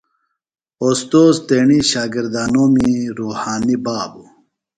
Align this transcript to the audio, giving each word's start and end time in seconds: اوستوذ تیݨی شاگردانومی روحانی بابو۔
اوستوذ 0.83 1.35
تیݨی 1.47 1.79
شاگردانومی 1.91 2.91
روحانی 3.17 3.75
بابو۔ 3.85 4.23